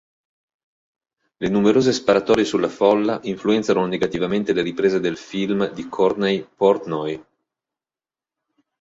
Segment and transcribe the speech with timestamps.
[1.37, 7.23] Le numerose sparatorie sulla folla influenzano negativamente la riprese del film di Courtney Portnoy.